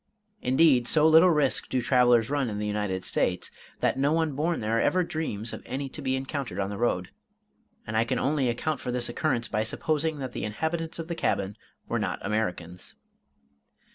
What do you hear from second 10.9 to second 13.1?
of the cabin were not Americans.